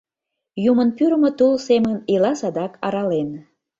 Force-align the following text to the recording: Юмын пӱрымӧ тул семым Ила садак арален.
Юмын 0.69 0.89
пӱрымӧ 0.97 1.31
тул 1.37 1.53
семым 1.67 1.97
Ила 2.13 2.31
садак 2.41 2.73
арален. 2.85 3.29